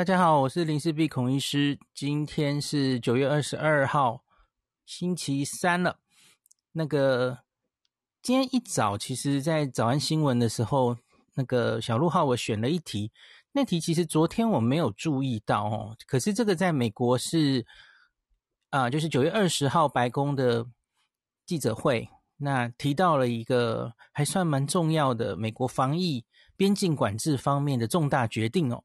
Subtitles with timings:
[0.00, 1.78] 大家好，我是林氏璧孔医师。
[1.92, 4.24] 今天是九月二十二号，
[4.86, 5.98] 星期三了。
[6.72, 7.40] 那个
[8.22, 10.96] 今天一早，其实在早安新闻的时候，
[11.34, 13.12] 那个小鹿号我选了一题，
[13.52, 15.94] 那题其实昨天我没有注意到哦。
[16.06, 17.66] 可是这个在美国是
[18.70, 20.64] 啊、就是九月二十号白宫的
[21.44, 22.08] 记者会，
[22.38, 26.24] 那提到了一个还算蛮重要的美国防疫
[26.56, 28.82] 边境管制方面的重大决定哦。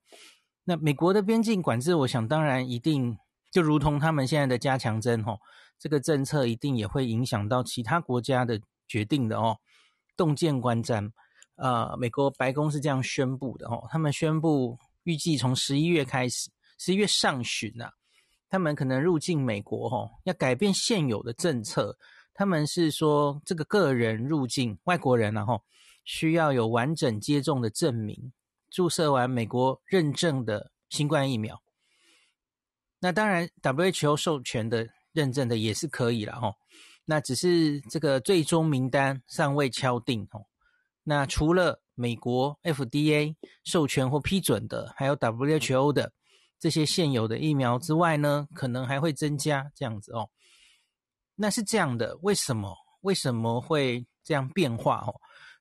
[0.65, 3.17] 那美国的边境管制，我想当然一定
[3.51, 5.39] 就如同他们现在的加强针吼，
[5.77, 9.57] 这个政策一定也会影响到其他国家的决定的哦。
[10.17, 11.11] 洞见观瞻，
[11.55, 17.91] 呃，美国白宫是这样宣布的哦，他们宣布预计从十一月开始，十一月上旬呐，
[18.49, 21.95] 他们可能入境美国吼，要改变现有的政策。
[22.33, 25.61] 他们是说，这个个人入境外国人然后
[26.03, 28.33] 需要有完整接种的证明。
[28.75, 31.63] 注射完美国认证的新冠疫苗，
[32.99, 36.53] 那当然 WHO 授权的认证的也是可以了哈。
[37.05, 40.43] 那只是这个最终名单尚未敲定哦。
[41.03, 43.33] 那除了美国 FDA
[43.63, 46.11] 授权或批准的，还有 WHO 的
[46.59, 50.29] 这些现有的疫苗之外呢，可能还会增加这样子哦。
[51.35, 52.75] 那是这样的，为什么？
[52.99, 55.15] 为什么会这样变化哦？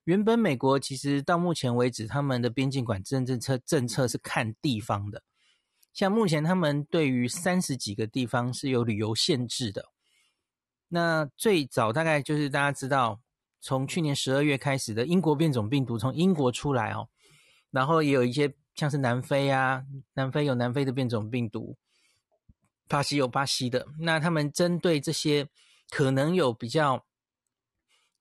[0.05, 5.22] 原本美国其实到目前为止，他们的边境管制政策政策是看地方的。
[5.94, 9.91] 像目前他们对于三十几个地方是有旅游限制的。
[10.88, 13.20] 那最早大概就是大家知道，
[13.60, 17.08] 从去年十二月开始的英国变种病毒从英国出来哦，
[17.70, 21.78] 然后也有一些像是南非啊，南非有南非的变种病毒，
[22.88, 23.86] 巴西有巴西的。
[24.00, 25.48] 那他们针对这些
[25.88, 27.06] 可能有比较。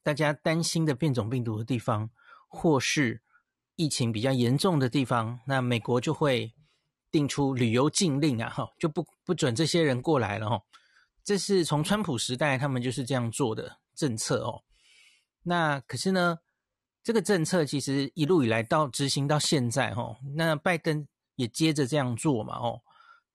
[0.04, 2.10] 大家担心的变种病毒的地方，
[2.50, 3.22] 或是
[3.76, 6.54] 疫情比较严重的地方，那美国就会
[7.10, 10.62] 定出旅游禁令啊，哈，就不不准这些人过来了，哈。
[11.24, 14.62] 这是从川普时代他们就是这样做的政策哦。
[15.44, 16.40] 那可是呢，
[17.02, 22.82] 这个政策其实一路以来到执行到现在，哈，那拜登也接着这样做嘛，哦。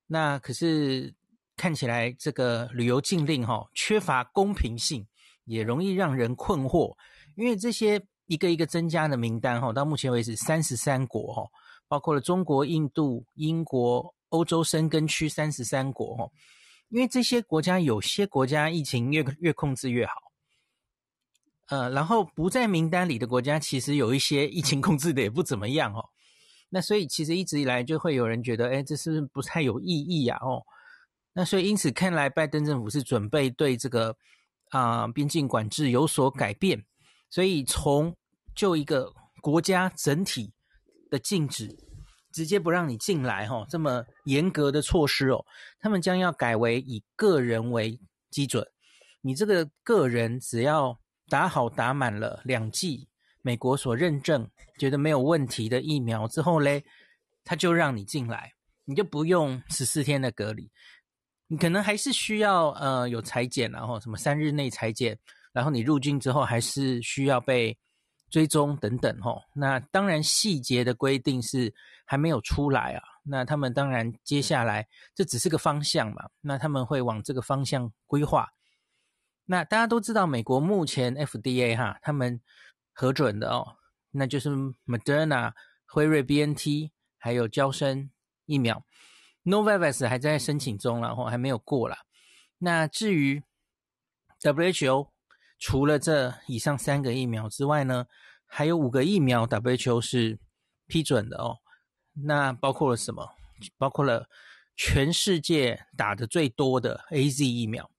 [0.06, 1.14] 那可是
[1.56, 5.06] 看起来这个旅游禁令，哈，缺乏公平性。
[5.48, 6.94] 也容易让人困惑，
[7.34, 11.42] 因为这些一个一个增加的名单哈，到目前为止三十三国哈，
[11.88, 16.30] 包括了中国、印度、英国、欧洲申根区三十三国哈，
[16.90, 20.12] 因为这些国家有些国家疫情越越控制越好，
[21.68, 26.04] 呃，然后不在名单里的国家其实有一些疫情控制的也不怎么样哦，
[26.68, 30.36] 那所以其实一直以来就会有人觉得，哎，这是不是不太有意义呀？
[30.42, 30.62] 哦，
[31.32, 34.14] 那所以因此看来拜登政府是准备对这个。
[34.70, 36.84] 啊、呃，边境管制有所改变，
[37.30, 38.14] 所以从
[38.54, 40.52] 就一个国家整体
[41.10, 41.68] 的禁止，
[42.32, 45.44] 直接不让你进来哈，这么严格的措施哦，
[45.80, 47.98] 他们将要改为以个人为
[48.30, 48.66] 基准，
[49.22, 50.98] 你这个个人只要
[51.28, 53.08] 打好打满了两剂
[53.42, 56.84] 美国所认证觉得没有问题的疫苗之后嘞，
[57.44, 58.52] 他就让你进来，
[58.84, 60.70] 你就不用十四天的隔离。
[61.48, 65.18] 你可能还是需要呃有裁剪，然后什么三日内裁剪，
[65.52, 67.76] 然后你入境之后还是需要被
[68.30, 69.42] 追踪等等吼。
[69.54, 73.02] 那当然细节的规定是还没有出来啊。
[73.24, 78.48] 那他们当然接下来这只是个方向嘛，那他们会往这个方向规划。
[79.46, 82.40] 那大家都知道，美国目前 FDA 哈，他们
[82.92, 83.76] 核准的哦，
[84.10, 84.50] 那就是
[84.86, 85.52] Moderna、
[85.86, 88.10] 辉瑞、BNT 还有娇生
[88.44, 88.84] 疫苗。
[89.48, 91.98] Novavax 还在申请中，然后还没有过啦。
[92.58, 93.42] 那至于
[94.42, 95.08] WHO，
[95.58, 98.06] 除了这以上三个疫苗之外呢，
[98.46, 100.38] 还有五个疫苗 WHO 是
[100.86, 101.56] 批准的哦。
[102.12, 103.26] 那包括了什么？
[103.78, 104.28] 包括了
[104.76, 107.90] 全世界打的最多的 AZ 疫苗，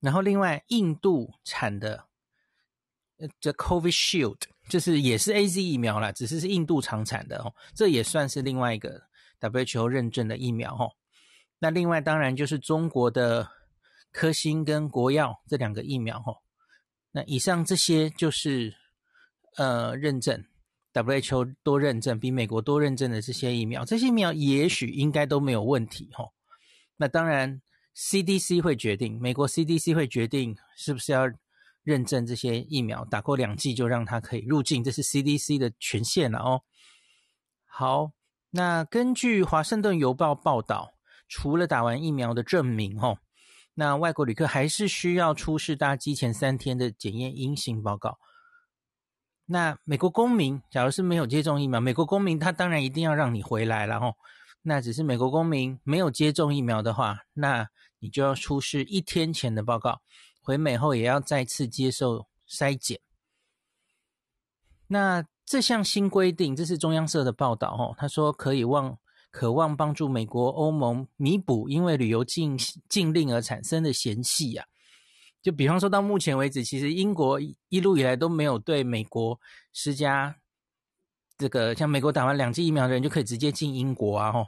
[0.00, 2.06] 然后另外印度产的
[3.40, 9.07] 这 COVID Shield 就是也是 AZ 疫苗啦，只是是印度厂产的哦，这也算是另外一个。
[9.40, 10.96] WHO 认证的疫苗，吼，
[11.58, 13.48] 那另外当然就是中国的
[14.10, 16.42] 科兴跟国药这两个疫苗，吼，
[17.12, 18.74] 那以上这些就是
[19.56, 20.44] 呃认证
[20.92, 26.32] ，WHO 多认证，比美国多认证的这些疫苗，这些疫苗也许应该都没有问题，吼。
[26.96, 27.62] 那当然
[27.94, 31.30] CDC 会决定，美国 CDC 会决定是不是要
[31.84, 36.62] 认证这些疫苗，打过两剂就让它可以入境，这是 CDC 的权限了哦。
[37.66, 38.12] 好。
[38.50, 40.94] 那根据《华盛顿邮报》报道，
[41.28, 43.18] 除了打完疫苗的证明，吼，
[43.74, 48.18] 那外国旅客还是需要出示搭机前三天的检验阴性报告。
[49.44, 54.14] 那美国公民，假如是没有接种疫苗，美国公民他当然一定要让你回来了，吼。
[54.62, 57.68] 那只是美国公民没有接种疫苗的话，那
[58.00, 60.00] 你就要出示一天前的报告，
[60.42, 63.00] 回美后也要再次接受筛检。
[64.88, 68.98] 那这项新规定，这是中央社的报道哦，他说可以望
[69.30, 72.54] 渴望帮助美国、欧盟弥补因为旅游禁
[72.90, 74.66] 禁令而产生的嫌隙呀。
[75.40, 77.40] 就比方说到目前为止，其实英国
[77.70, 79.40] 一路以来都没有对美国
[79.72, 80.36] 施加
[81.38, 84.46] 这个，像美国打完两剂疫苗的人就可以直接进英国啊，吼。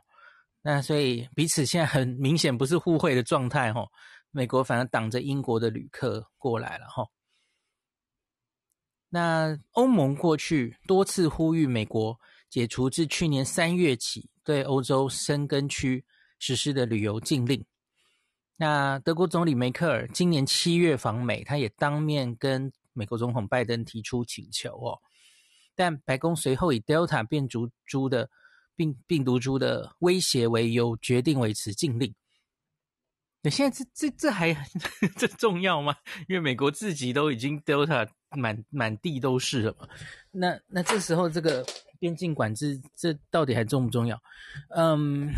[0.60, 3.88] 那所以彼此现在很明显不是互惠的状态，吼。
[4.32, 7.08] 美国反而挡着英国的旅客过来了，吼。
[9.10, 12.18] 那欧盟过去多次呼吁美国
[12.48, 16.04] 解除自去年三月起对欧洲申根区
[16.38, 17.64] 实施的旅游禁令。
[18.56, 25.00] 那德国总理梅克尔今年七月访美，他也当面跟美国总统拜登提出请求哦，
[25.74, 28.30] 但白宫随后以 Delta 变种株的
[28.76, 32.14] 病病毒株的威胁为由，决定维持禁令。
[33.42, 34.54] 那现在这这这还
[35.16, 35.96] 这重要吗？
[36.28, 39.88] 因为美国自己都已经 Delta 满满地都是了嘛。
[40.30, 41.66] 那那这时候这个
[41.98, 44.20] 边境管制，这到底还重不重要？
[44.70, 45.30] 嗯。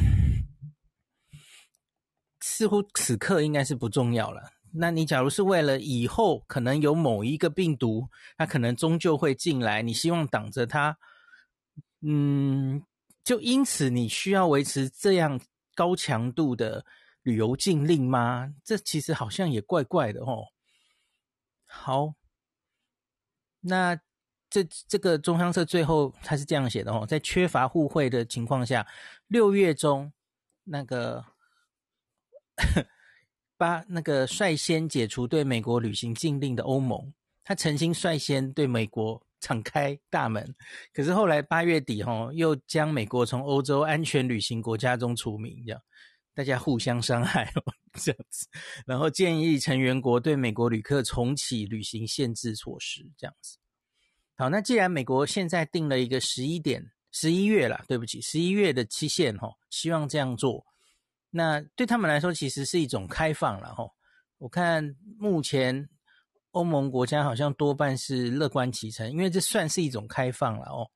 [2.44, 4.42] 似乎此刻应该是不重要了。
[4.72, 10.98] 那你假如是为了以后可能有某一个病毒，它可能终究会进来，你希望挡着它，
[12.00, 12.82] 嗯，
[13.22, 15.40] 就因此你需要维持这样
[15.74, 16.84] 高强度的
[17.22, 18.52] 旅游禁令吗？
[18.64, 20.46] 这其实好像也怪怪的哦。
[21.64, 22.14] 好，
[23.62, 23.98] 那
[24.50, 28.86] 这这个中央社最后他是这样写的哦，在缺乏互惠的情况下，
[29.28, 30.12] 六月中
[30.64, 31.24] 那个。
[33.56, 37.12] 八那个率先解除对美国旅行禁令的欧盟，
[37.44, 40.54] 他曾经率先对美国敞开大门，
[40.92, 45.80] 可是后来八月底哈，又将美国从欧洲安全旅行国家中除名，这样
[46.34, 47.62] 大家互相伤害哦，
[47.94, 48.46] 这样子，
[48.86, 53.58] 然后建议成员国对美国旅客重启旅行限制措施，这样子。
[54.36, 60.64] 好，那既然美国现在定了一个十一点十一月了，对不起，十一月的期限哈，希望这样做。
[61.30, 63.90] 那对他们来说，其实是一种开放了吼。
[64.38, 65.88] 我看目前
[66.50, 70.90] 欧盟国家好像多半是乐观其成，因为这算是一种开放了哦。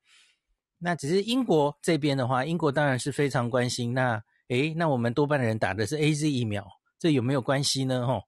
[0.79, 3.95] 那只是英国这边的话，英国当然是非常关心。
[3.95, 6.67] 那诶，那我们多半的人打的是 AZ 疫苗，
[6.99, 8.07] 这有没有关系呢？
[8.07, 8.25] 吼，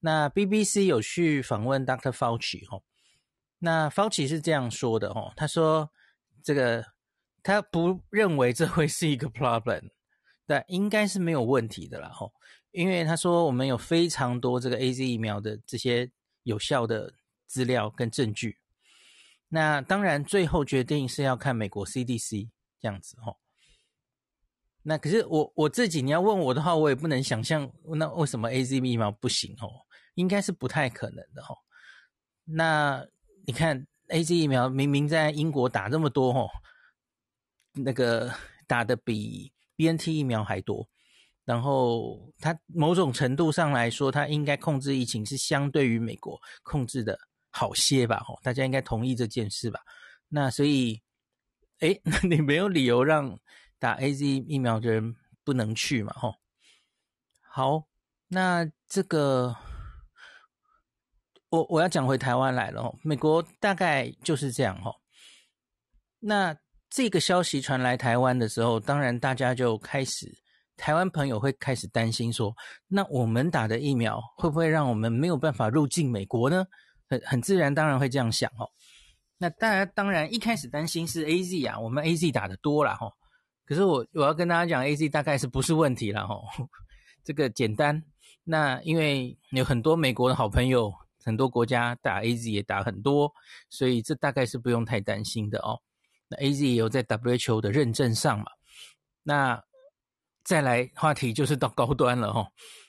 [0.00, 2.10] 那 BBC 有去访问 Dr.
[2.12, 2.82] Fauci 哈，
[3.58, 5.90] 那 Fauci 是这样说的吼，他说
[6.42, 6.84] 这个
[7.42, 9.90] 他不认为这会是一个 problem。
[10.44, 12.32] 但应该是没有问题的啦，吼，
[12.72, 16.10] 因为他说我们有非常多这个 AZ 疫苗的这些
[16.42, 17.14] 有效的
[17.46, 18.58] 资料跟证据。
[19.48, 23.38] 那当然最后决定是要看美国 CDC 这样子，吼。
[24.82, 29.70] 那可是我我自己你要问我的话，我也不能想象那为什么 AZ 疫苗不行，哦，
[30.14, 31.56] 应该是不太可能的，吼。
[32.44, 33.06] 那
[33.46, 36.48] 你看 AZ 疫苗明明在英国打这么多，哦，
[37.72, 38.32] 那个
[38.66, 39.52] 打的比。
[39.74, 40.86] BNT 疫苗还多，
[41.44, 47.18] 然后它某种程度上来说，它应该控制疫情是相对于美国控制的
[47.50, 48.22] 好些吧？
[48.28, 49.80] 哦，大家应该同意这件事吧？
[50.28, 51.02] 那所以，
[51.80, 53.36] 诶， 那你没有理由让
[53.82, 56.12] 打 AZ 疫苗的人不能去嘛？
[56.14, 56.34] 吼，
[57.50, 57.82] 好，
[58.28, 59.56] 那这个
[61.50, 64.94] 我我要讲回台湾来了，吼，美国大概就是这样，吼，
[66.20, 66.56] 那。
[66.94, 70.30] 这个消息传来台湾的时候，当然大家就开始，
[70.76, 72.54] 台湾朋友会开始担心说，
[72.86, 76.66] 那我们打的疫苗会不会让我们没有办法入境美国呢？
[77.08, 78.68] 很很自然，当然会这样想哦。
[79.38, 83.10] 那大家当然一开始担心是 AZ 啊，我们 AZ 打的多了哈。
[83.64, 86.34] 可是我我要跟大家讲，AZ 大概是不是问题了哈？
[87.24, 88.02] 这个简单，
[88.44, 90.92] 那因为有很多美国的好朋友，
[91.24, 93.32] 很多国家打 AZ 也打很多，
[93.70, 95.80] 所以这大概是不用太担心的哦。
[96.28, 98.46] 那 A Z 也有在 WHO 的认证上嘛？
[99.22, 99.62] 那
[100.42, 102.48] 再来话题就是到高端了哦。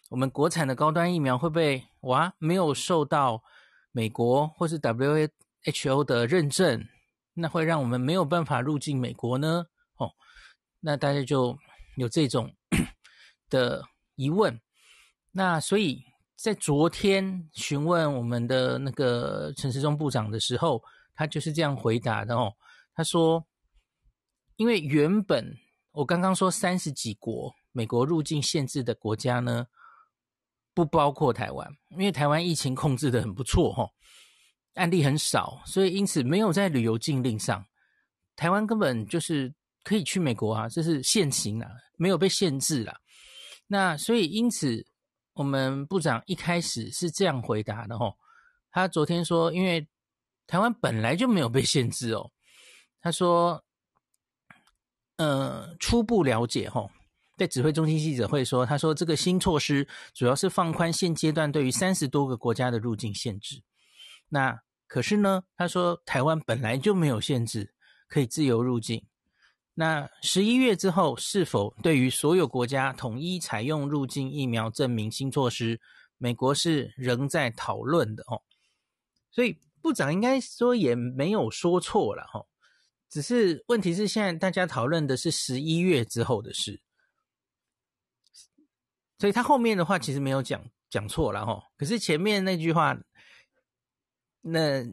[0.10, 3.44] 我们国产的高端疫苗会不会哇没有受到
[3.92, 6.88] 美国或是 WHO 的认证，
[7.34, 9.65] 那会让我们没有办法入境美国呢？
[10.86, 11.58] 那大家就
[11.96, 12.54] 有这种
[13.50, 13.84] 的
[14.16, 14.60] 疑问。
[15.32, 16.04] 那所以
[16.36, 20.84] 在昨天询问我们的那个陈时中部长的时候，
[21.16, 22.54] 他就是这样回答的哦。
[22.94, 23.48] 他说
[24.58, 25.58] ：“因为原本
[25.92, 29.66] 我刚刚说三十几国美国入境限制的国家呢，
[30.74, 33.90] 不包括台湾，因为台湾疫情控制的很不错哈，
[34.75, 37.66] 案例很少，所以因此没有在旅游禁令上。
[38.36, 43.00] 台湾根本就是可以去美国啊，这是现行啊，没有被限制啦。
[43.68, 44.86] 那所以因此，
[45.34, 48.18] 我们部长一开始是这样回答的吼，
[48.72, 49.88] 他昨天说，因为
[50.48, 52.32] 台湾本来就没有被限制哦。
[53.02, 53.63] 他说，
[55.18, 56.90] 呃，初步了解吼，
[57.38, 63.62] 在指挥中心记者会说，他说这个新措施主要是放宽现阶段对于三十多个国家的入境限制。
[64.30, 67.74] 那可是呢，他说台湾本来就没有限制，
[68.08, 69.06] 可以自由入境。
[69.75, 75.82] 那十一月之后，是否对于所有国家统一采用入境疫苗证明新措施，
[76.18, 78.39] 美国是仍在讨论的哦。
[79.32, 82.46] 所以部长应该说也没有说错了哈，
[83.10, 86.80] 只是问题是现在大家讨论的是十一月之后的事，
[89.18, 91.60] 所以他后面的话其实没有讲讲错了哈。
[91.77, 92.96] 可是前面那句话，
[94.42, 94.86] 那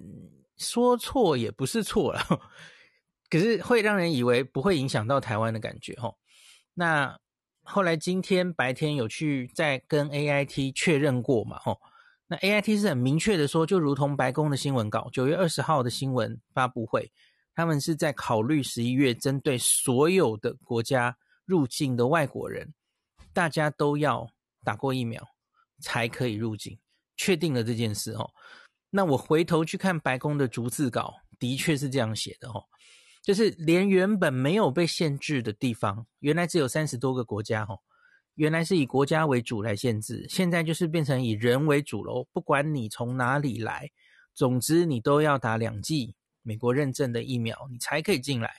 [0.57, 2.23] 说错也不是错了。
[3.31, 6.17] 可是会让人以为不会影响到台湾的感觉哦。
[6.75, 7.17] 那
[7.63, 11.79] 后来今天白天有去再跟 AIT 确认过嘛齁。
[12.27, 17.11] 那 AIT 是很明确的说，就如同白宫的新闻稿，九月二十号的新闻发布会，
[17.55, 22.73] 他们是在考虑十一月针对所有的国家入境的外国人，
[23.33, 24.29] 大家都要
[24.65, 25.21] 打过疫苗
[25.81, 26.79] 才可以入境，
[27.17, 28.31] 确定了这件事哦。
[28.91, 32.65] 那我回头去看白宫的逐字稿，的确是这样写的齁。
[33.23, 37.81] 就是连原本没有被限制的地方，原来只有三十多个国家，吼，
[38.35, 42.27] 原来是以国家为主来限制，现在就是变成以人为主喽。
[42.33, 43.91] 不管你从哪里来，
[44.33, 48.51] 总之你都要打两剂美国认证的疫苗，你才可以进来。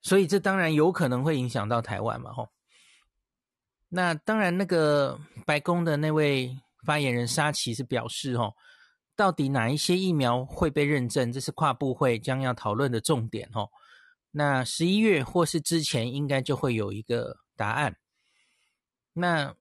[0.00, 2.48] 所以这当然有可能会影响到台湾嘛，吼。
[3.90, 8.54] 那当然，那个白宫的那位发言人沙奇是表示，吼。
[9.18, 11.32] 到底哪一些疫苗会被认证？
[11.32, 13.68] 这是跨部会将要讨论的重点哦。
[14.30, 17.96] 那十一月或是之前，应该就会有一个答案。
[19.12, 19.52] 那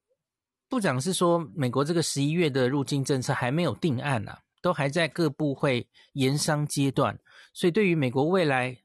[0.70, 7.20] 部长是说，美国这个十一月的入境政策还没有定案呐、啊，都还在各部会研商阶段。
[7.52, 8.78] 所以，对于美国未来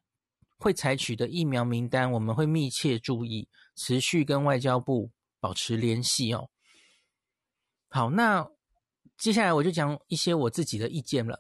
[0.57, 6.49] 会采取的疫苗名单，我们会密切注意，持续跟外交部保持联系哦。
[7.91, 8.49] 好，那。
[9.19, 11.39] 接下来我就讲一些我自己的意见了。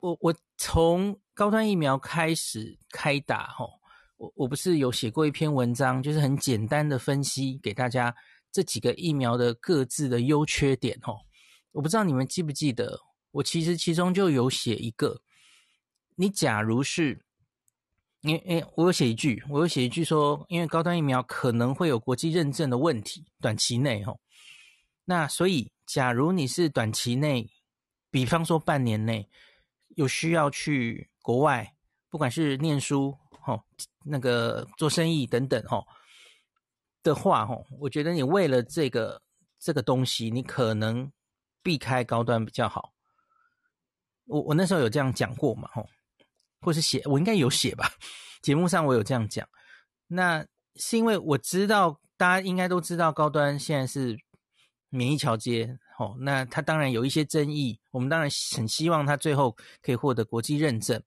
[0.00, 3.80] 我我从高端疫苗开始开打吼，
[4.16, 8.14] 我我不是有写过一篇文章，就是很简单的分析给大家
[8.52, 11.20] 这几个疫苗的各自的优缺点吼。
[11.72, 15.22] 我不知道你们记不记得，我其实其中就有写一个，
[16.16, 17.24] 你假如是，
[18.20, 24.20] 因为我有写一句，我有写一句说，因为高端疫苗可能会有国际认证的问题，短期内吼，
[25.04, 25.70] 那所以。
[25.86, 27.50] 假如你是短期内，
[28.10, 29.28] 比方说半年内，
[29.96, 31.76] 有需要去国外，
[32.08, 33.62] 不管是念书、吼
[34.04, 35.86] 那个做生意等等，吼
[37.02, 39.20] 的话，吼，我觉得你为了这个
[39.58, 41.12] 这个东西，你可能
[41.62, 42.94] 避开高端比较好。
[44.24, 45.86] 我我那时候有这样讲过嘛，吼，
[46.60, 47.90] 或是写，我应该有写吧，
[48.40, 49.46] 节目上我有这样讲。
[50.06, 54.18] 那是因为我知道大家应该都知道，高端现在是。
[54.94, 61.02] 免疫桥接，哦，那他当然有一些争议，我们当然很希望他最后可以获得国际认证。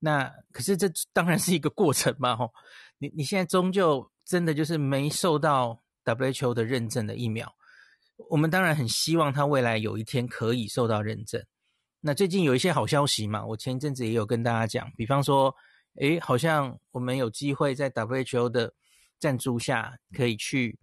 [0.00, 2.50] 那可是这当然是一个过程嘛，吼，
[2.98, 7.54] 你你现在终究真的就是没受到 WHO 的认证的疫苗，
[8.28, 11.40] 我们当然很希望他未来有一天可以受到认证。
[12.00, 15.54] 那最近有一些好消息嘛，我前一阵子也有跟大家讲，比方说，
[16.00, 18.72] 诶，好像我们有机会在 WHO 的
[19.18, 20.78] 赞助下可以去。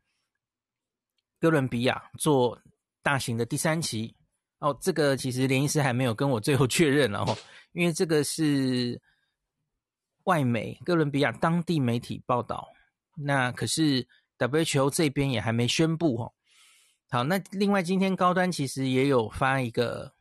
[1.40, 2.60] 哥伦比亚做
[3.04, 4.16] 大型的第三期
[4.60, 7.38] 哦，这个其实连医师还没有跟我最后确认了哦，
[7.74, 9.00] 因为这个是
[10.24, 12.68] 外媒哥伦比亚当地媒体报道，
[13.16, 14.08] 那可是
[14.40, 16.34] WHO 这边也还没宣布哦。
[17.10, 20.14] 好，那另外今天高端其实也有发一个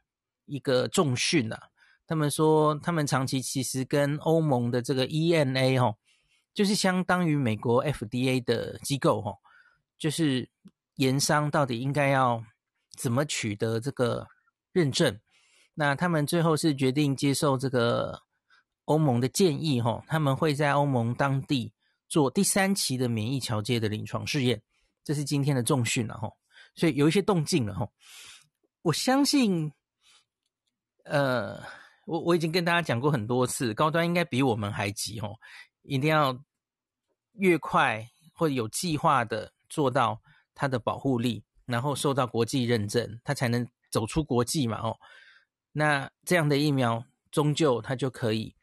[0.45, 1.71] 一个重讯啊，
[2.07, 5.97] 他们说他们长期其实跟欧盟的这个 EMA 哦，
[6.53, 9.39] 就是相当于美国 FDA 的机构哦，
[9.99, 10.51] 就是。
[10.97, 12.43] 研商到底应该要
[12.99, 14.27] 怎么取得这个
[14.73, 15.19] 认证？
[15.75, 18.23] 那他们最后是决定接受这个
[18.87, 21.73] 欧盟的建议，吼，他们会在欧盟当地
[22.09, 24.63] 做第三期的免疫桥接的临床试验。
[25.05, 26.35] 这是今天的重讯了，吼，
[26.75, 27.93] 所以有一些动静了，吼。
[28.81, 29.71] 我相信，
[31.05, 31.63] 呃，
[32.07, 35.35] 我我已经跟大家讲过很多次，高端应该比我们还急，吼，
[35.83, 36.43] 一定要
[37.35, 40.23] 越快或者有计划的做到。
[40.57, 44.81] 它的保护力，然后受到国际认证，它才能走出国际嘛？
[44.81, 44.99] 哦，
[45.71, 48.57] 那这样的疫苗终究它就可以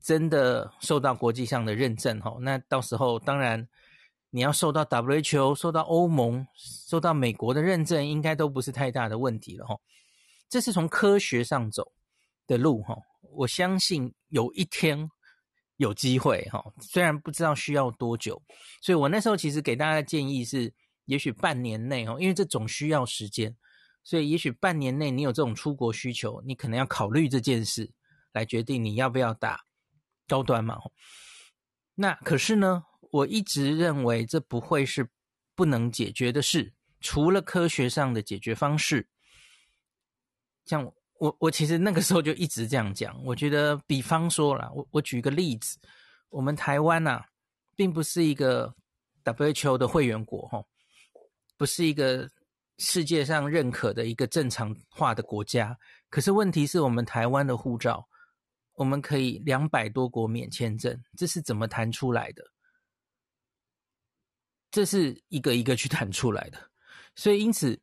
[0.00, 3.68] 真的受到国际上的认证吼，那到时候当然
[4.30, 9.80] 你要受到 WHO、受到欧盟、受到美国的认证，应该都不是太大的问题了吼。
[10.48, 11.92] 这是从科学上走
[12.46, 15.10] 的路吼，我相信有一天
[15.76, 18.40] 有机会吼，虽然不知道需要多久，
[18.80, 20.72] 所以我那时候其实给大家的建议是，
[21.08, 23.56] 也许半年内哦，因为这总需要时间，
[24.04, 27.90] 所以也许半年内你有这种出国需求，你可能要考虑这件事，
[28.32, 29.64] 来决定你要不要打。
[30.28, 30.78] 高端嘛，
[31.94, 35.08] 那可是呢，我一直认为这不会是
[35.54, 39.08] 不能解决的事，除了科学上的解决方式。
[40.66, 40.84] 像
[41.18, 43.18] 我，我其实那个时候就一直这样讲。
[43.24, 45.78] 我觉得，比方说啦，我我举个例子，
[46.28, 47.26] 我们台湾呐、啊，
[47.74, 48.74] 并不是一个
[49.24, 50.62] WHO 的会员国，哈，
[51.58, 52.30] 不是一个
[52.78, 55.76] 世界上认可的一个正常化的国家。
[56.08, 58.08] 可是问题是我们台湾的护照。
[58.74, 62.44] 我们可以两百多国免签证，这是怎么谈出来的？
[64.70, 66.70] 这是一个一个去谈出来的。
[67.16, 67.80] 所以因此，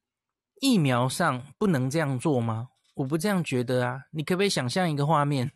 [0.61, 2.69] 疫苗上不能这样做吗？
[2.93, 4.05] 我不这样觉得啊。
[4.11, 5.51] 你可不可以想象一个画面？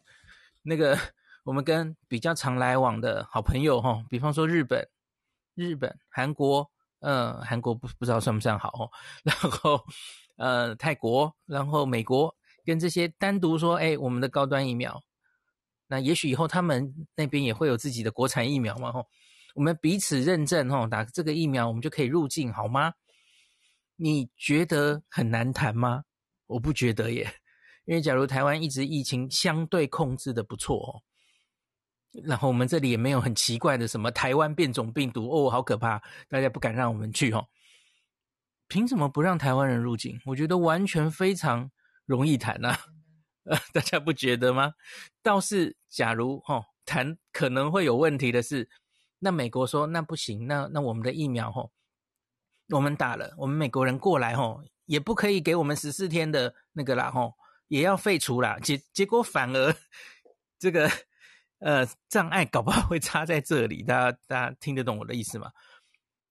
[0.62, 1.00] 那个
[1.46, 4.86] 我们跟比较常来往的好朋友哈，比方说日本、
[5.56, 8.90] 日本、韩国，呃，韩国不不知道算不算好哦。
[9.24, 9.84] 然后
[10.38, 12.34] 呃，泰国，然后美国，
[12.66, 15.02] 跟这些单独说，哎，我们的高端疫苗。
[15.88, 18.92] 那也许以后他们那边也会有自己的国产疫苗嘛？
[18.92, 19.06] 吼，
[19.56, 22.94] 我们彼此认证，吼，打这个疫苗我们就可以入境，好吗？
[23.96, 26.04] 你觉得很难谈吗？
[26.48, 27.30] 我不觉得耶，
[27.86, 31.02] 因为假如台湾一直疫情相对控制的不错哦，
[32.24, 37.48] 然后我们这里也没有很奇怪的什么台湾变种病毒哦，好可怕，大家不敢让我们去哦。
[38.68, 40.20] 凭什么不让台湾人入境？
[40.26, 41.72] 我觉得完全非常
[42.06, 42.78] 容易谈呐。
[43.46, 44.74] 呃，大家不觉得吗？
[45.24, 48.70] 倒是，假如哦谈可能会有问题的是，
[49.20, 51.72] 那美国说那不行，那那我们的疫苗哦，
[52.70, 57.34] 我们打了，我们美国人过来哦，也不可以给我们十四天的那个啦哦，
[57.70, 58.60] 也要废除啦。
[58.60, 59.76] 结结果反而
[60.60, 60.92] 这个
[61.60, 65.52] 呃障碍搞不好会插在这里，大家大家听得懂我的意思吗？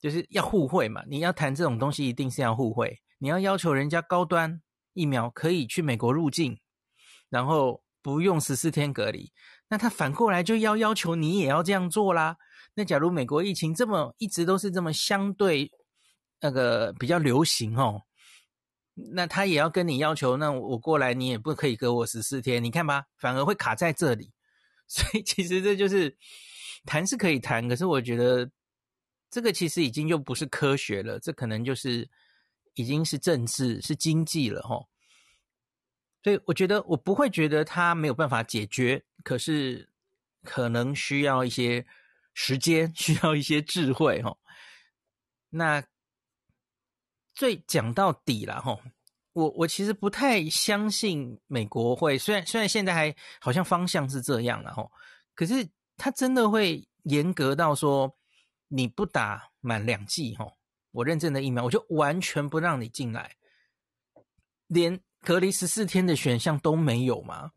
[0.00, 4.60] 就是要互惠嘛，你要谈这种东西一定是要互惠，你要要求人家高端
[4.92, 6.58] 疫苗可以去美国入境。
[7.30, 9.30] 然后不用十四天隔离，
[9.68, 12.38] 那他反过来就要要求你也要这样做啦。
[12.72, 15.70] 那假如美国疫情这么一直都是这么相对
[16.40, 18.00] 那个比较流行哦，
[19.12, 24.30] 那他也要跟你要求，那我过来你也不可以给我十四天，你看吧，反而会卡在这里。
[24.88, 26.16] 所以其实这就是
[26.84, 28.50] 谈是可以谈，可是我觉得
[29.30, 32.08] 这个其实已经又不是科学了，这可能就是
[32.74, 34.88] 已经是政治是经济了吼。
[36.24, 39.88] 所以我觉得我不会觉得它没有办法解决，可是
[40.42, 41.86] 可能需要一些
[42.34, 44.36] 时间， 需要一些智慧哈。
[45.50, 45.84] 那
[47.34, 48.78] 最讲到底了哈，
[49.38, 54.90] 我我其实不太相信美国会，虽然虽然现在还好像方向是这样了哈，
[55.34, 58.12] 可是他真的会严格到说
[58.66, 60.46] 你不打满两剂哈，
[60.90, 63.36] 我认证的疫苗我就完全不让你进来，
[64.66, 65.00] 连。
[65.20, 67.50] 隔离十四天的选项都没有吗？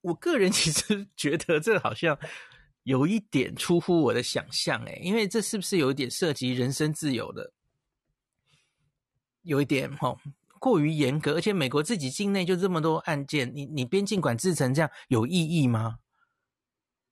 [0.00, 2.18] 我个人 其实觉得这好像
[2.84, 7.52] 有一点出乎我的想象，诶，因为这是不是有一点涉及人身自由的？
[9.42, 10.18] 有一点齁，
[10.66, 15.98] 过于严格，而且美国自己境内就这么多案件，你你边境管制成这样有意义吗？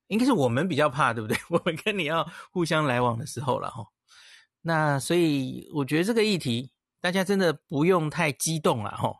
[0.09, 1.38] 应该是我们比较怕，对不对？
[1.51, 3.87] 我们跟你要互相来往的时候了哈。
[4.62, 9.14] 那所以我觉得这个议题大家真的不用太激动了哈。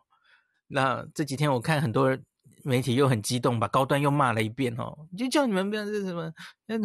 [0.67, 2.17] 那这几天我看很多
[2.65, 6.29] 媒体又很激动，把高端又骂了一遍哦，就叫你们不要这什么，
[6.65, 6.77] 那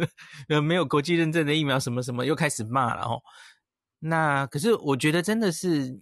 [0.48, 3.20] 个没有国际认证的疫苗什么什么，又开始骂了哦。
[3.98, 6.00] 那可是我觉得真的是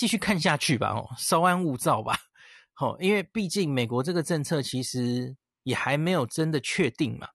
[0.00, 2.16] 继续看下去吧，哦，稍安勿躁吧，
[2.80, 7.28] 哦，因为毕竟美国这个政策其实也还没有真的确定嘛，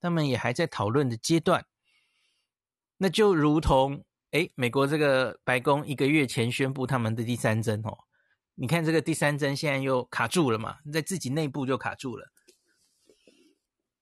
[0.00, 1.64] 他们也还在讨论的阶段。
[2.96, 7.96] 那就如同诶，美国这个白宫一个月前宣布他们的第三针哦。
[8.56, 12.26] 你看这个第三针现在又卡住了嘛，在自己内部就卡住了，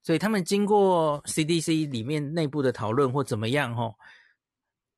[0.03, 3.95] 所以他们经过 CDC 里面内部的讨论或怎么样哦，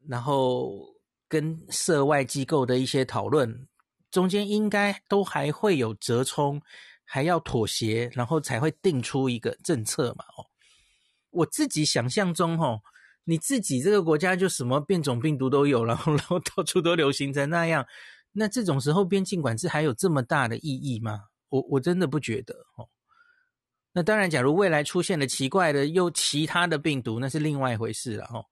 [0.06, 0.94] 然后
[1.28, 3.68] 跟涉外机构的一些讨论，
[4.10, 6.60] 中间应该都还会有折冲，
[7.04, 10.24] 还要妥协，然后才会定出一个政策嘛。
[10.36, 10.46] 哦，
[11.30, 12.80] 我自己想象中哦，
[13.24, 17.86] 你自己这个国家就什么变种病毒都有，然 后然后到处都流行成那样。
[18.32, 21.24] 那这种时候边境管制还有这么大的意义吗？
[21.50, 22.88] 我我真的不觉得哦。
[23.92, 28.44] 那当然，假如未来出现了奇怪的又其他的病毒，那是另外一回事了哦。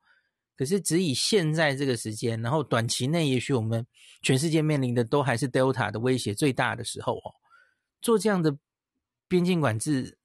[0.57, 3.87] 可是只以现在这个时间，然后短期内，也许我们
[4.23, 7.35] 全世界面临的都还是 Delta 的威胁最大的时候哦。
[8.01, 8.57] 做这样的
[9.29, 10.19] 边境管制，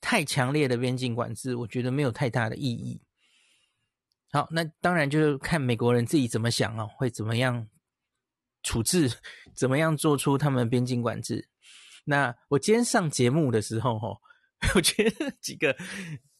[0.00, 3.02] 太强烈的边境管制，我觉得没有太大的意义。
[4.32, 7.68] 好，那当然就是看美国人自己怎么想哦，会怎么样
[8.62, 9.10] 处置，
[9.54, 11.48] 怎么样做出他们边境管制。
[12.04, 14.20] 那我今天上节目的时候，哦，
[14.74, 15.76] 我觉得几个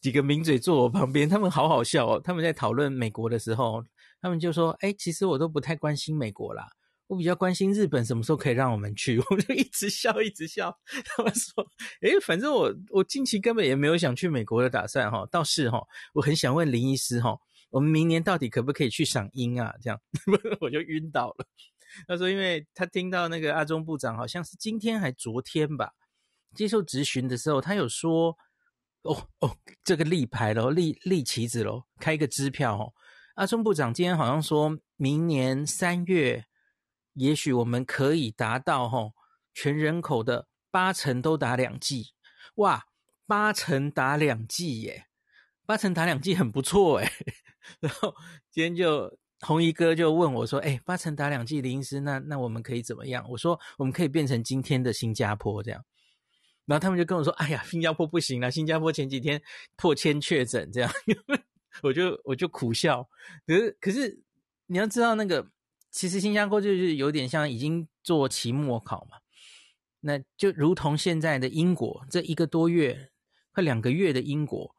[0.01, 2.21] 几个名嘴坐我旁边，他们好好笑哦。
[2.23, 3.83] 他们在讨论美国的时候，
[4.21, 6.67] 他们就说：“哎，其实我都不太关心美国啦，
[7.07, 9.19] 我比较关心日本什么时候可以让我们去。
[9.29, 10.75] ”我就一直笑，一直笑。
[11.05, 11.65] 他们说
[12.01, 15.81] ：“哎，反正我我近期根本也没有想去美国的打算哈，倒是哈，
[16.13, 17.37] 我很想问林医师哈，
[17.69, 19.73] 我们明年到底可不可以去赏樱啊？
[19.81, 19.99] 这样
[20.61, 21.45] 我就晕倒了。”
[22.07, 25.91] 他说：“因为他听到那个阿中部长好像是今天还昨天吧，
[26.53, 28.37] 接受质询的时候，他有说，
[29.07, 32.93] 哦哦，这个立牌咯，立立旗子咯，开一个支票哦。
[33.35, 36.45] 阿中部长今天好像说明年三月，
[37.13, 39.13] 也许我们可以达到哈、哦，
[39.53, 42.13] 全人口的八成都打两剂，
[42.55, 42.85] 哇，
[43.25, 45.05] 八成打两剂耶，
[45.65, 47.11] 八成打两剂很不错诶。
[47.79, 48.13] 然后
[48.51, 55.85] 今天就。”红衣哥就问我说：“哎，八成打两剂，林医师，那那我们可以怎么样？”我说：“我们可以变成今天的新加坡这样。”
[56.67, 59.41] 然后他们就跟我说：“哎呀，新加坡不行了，新加坡前几天
[59.75, 60.91] 破千确诊这样。”
[61.81, 63.09] 我就我就苦笑。
[63.47, 64.21] 可是可是
[64.67, 65.49] 你要知道，那个
[65.89, 69.17] 其实新加坡就是有点像已经做期末考嘛，
[70.01, 73.09] 那就如同现在的英国这一个多月
[73.51, 74.75] 快两个月的英国，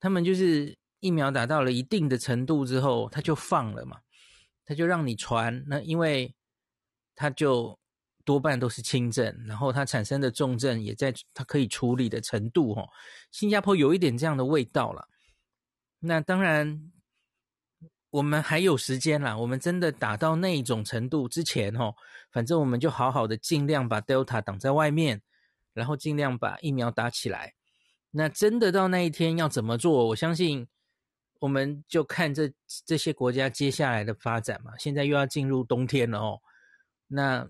[0.00, 0.76] 他们就是。
[1.02, 4.00] 疫苗打到了一定的程度之后，他就放了嘛，
[4.66, 5.64] 他就让你传。
[5.66, 6.34] 那因为
[7.16, 7.79] 他就
[8.30, 12.74] 多半都是轻症，然后它产生的重症也在它可以处理的程度。
[12.74, 12.88] 哦，
[13.32, 15.08] 新加坡有一点这样的味道了。
[15.98, 16.92] 那当然，
[18.10, 19.36] 我们还有时间啦。
[19.36, 21.92] 我们真的打到那一种程度之前，哦，
[22.30, 25.20] 反正我们就好好的尽量把 Delta 挡在外面，
[25.72, 27.54] 然后尽量把疫苗打起来。
[28.12, 30.06] 那真的到那一天要怎么做？
[30.06, 30.68] 我相信。
[31.40, 32.52] 我们就看这
[32.84, 34.72] 这些国家接下来的发展嘛。
[34.76, 36.38] 现在又要进入冬天了哦，
[37.06, 37.48] 那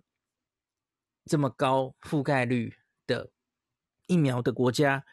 [1.26, 2.74] 这么高覆盖率
[3.06, 3.30] 的
[4.06, 5.04] 疫苗的国家，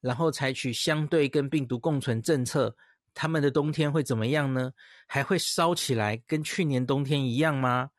[0.00, 2.76] 然后采取相对跟病毒共存政策，
[3.14, 4.72] 他们的冬天会怎么样呢？
[5.06, 7.90] 还会烧起来跟去年冬天一样吗？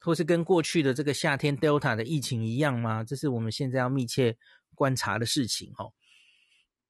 [0.00, 3.02] 或是跟过去的这个夏天 Delta 的疫情一样吗？
[3.04, 4.36] 这是我们现在要密切
[4.74, 5.92] 观察的事情哦。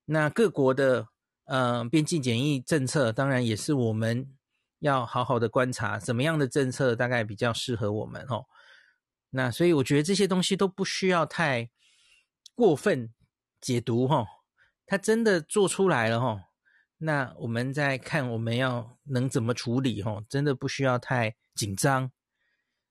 [0.04, 1.08] 那各国的。
[1.48, 4.28] 呃，边境检疫政策当然也是我们
[4.80, 8.44] 要好好的观察，怎么样的政策大概比较适合我们哦。
[9.36, 11.68] 那所以我觉得这些东西都不需要太
[12.54, 13.12] 过分
[13.60, 14.26] 解读哈，
[14.86, 16.40] 它真的做出来了哈，
[16.96, 22.10] 那我们再看我们要能怎么处理哈，真的不需要太紧张。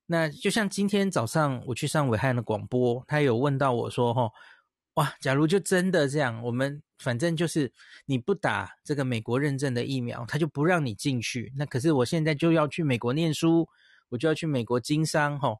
[0.05, 4.29] 那就像今天早上我去上伟汉的广播，他有问到我说哈。
[4.93, 7.73] 哇，假如就真的这样，我们反正就是
[8.05, 11.51] 你不打这个美国认证的疫苗，他就不让你进去。
[11.57, 13.67] 那可是我现在就要去美国念书，
[14.07, 15.59] 我就要去美国经商，吼，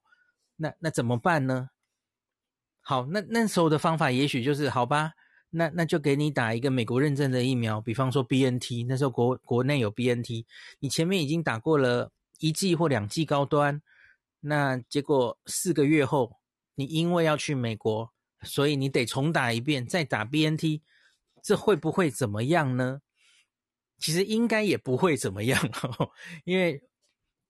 [0.57, 1.69] 那那怎么办呢？
[2.81, 5.13] 好，那那时候的方法也许就是好吧，
[5.49, 10.45] 那那就给你打一个美国认证的疫苗，比方说 BNT，那时候国国内有 BNT，
[10.79, 13.81] 你前面已经打过了一剂或两剂高端，
[14.41, 16.37] 那结果四个月后，
[16.75, 18.11] 你因为要去美国。
[18.43, 20.81] 所以你得重打一遍，再打 BNT，
[21.41, 23.01] 这会不会怎么样呢？
[23.97, 25.59] 其实应该也不会怎么样，
[26.43, 26.83] 因为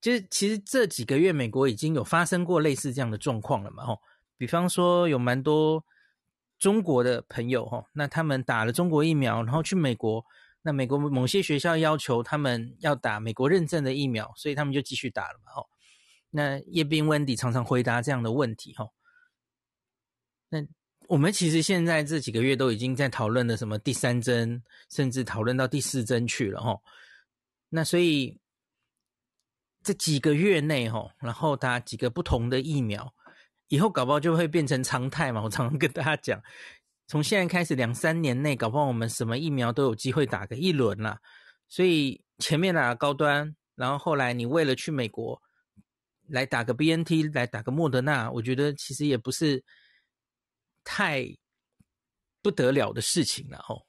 [0.06, 4.00] 就是其实这几个月美国已经有发生过类似这样的状况了嘛，吼，
[4.36, 5.84] 比方说有蛮多
[6.60, 10.24] 中国的朋友，吼，那他们打了中国疫苗，然后去美国，
[10.62, 15.68] 那美国某些学校要求他们要打美国认证的疫苗，所以他们就继续打了嘛，吼。
[16.30, 18.92] 那叶斌、Wendy 常常回答这样的问题，吼，
[20.50, 20.64] 那。
[21.08, 26.80] 我们其实现在这几个月都已经在讨论了什么第三针，甚至讨论到第四针去了吼。
[27.68, 28.40] 那所以
[29.86, 33.14] 这几个月内齁，然后打几个不同的疫苗，
[33.68, 35.40] 以后搞不好就会变成常态嘛。
[35.40, 36.42] 我常常跟大家讲，
[37.06, 41.20] 从现在开始两三年内，搞不好我们什么疫苗都有机会打个一轮啦。
[41.68, 45.40] 所以前面打高端，然后后来你为了去美国
[46.26, 49.64] 来打个 BNT，来打个莫德纳，我觉得其实也不是。
[50.88, 51.26] 太
[52.42, 53.88] 不得了的事情了吼，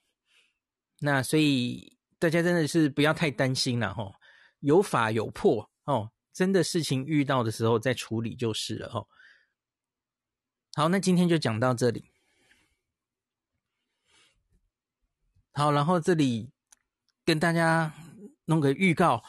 [0.99, 4.15] 那所以大家真的是不要太担心了吼，
[4.61, 9.07] 有法有破哦，真的事情遇到的时候再处理就是了哦。
[10.75, 12.11] 好，那今天就讲到这里。
[15.53, 16.51] 好，然后这里
[17.25, 17.93] 跟大家
[18.45, 19.23] 弄个预告，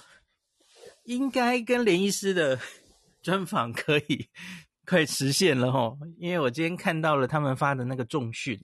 [1.05, 2.61] 应该跟连医师的
[3.23, 4.29] 专访可以
[4.85, 8.63] 快实现了哦，因为我今天看到了他们发的那个重讯，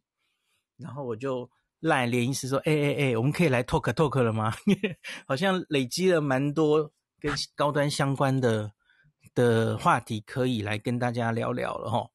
[0.76, 1.48] 然后我就
[1.80, 4.52] 赖连医师说：“哎哎哎，我们可以来 talk talk 了吗？
[5.26, 6.92] 好像累积了蛮多
[7.24, 8.70] 跟高端相关的
[9.34, 12.10] 的话题，可以来跟大家聊聊了齁。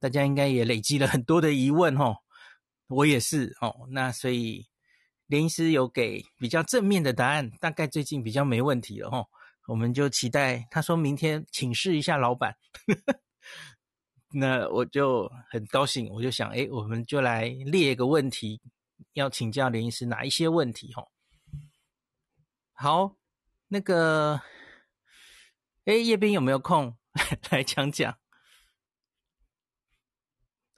[0.00, 2.16] 大家应该也累积了很多的疑问齁，
[2.88, 3.86] 我也是哦。
[3.90, 4.66] 那所以。”
[5.28, 9.26] 连医师有给比较正面的答案，大概最近比较没问题了齁，
[9.66, 12.56] 我们就期待他说明天请示一下老板，
[14.32, 18.58] 那我就很高兴，我就想，哎，我们就来列一个问题，
[19.12, 21.06] 要请教连医师哪一些问题齁？
[22.72, 23.14] 好，
[23.68, 24.40] 那个，
[25.84, 26.96] 哎，叶斌有没有空
[27.50, 28.18] 来讲讲？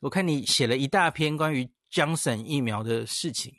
[0.01, 3.55] 我看你写了一大篇关于 Johnson 疫苗的事情。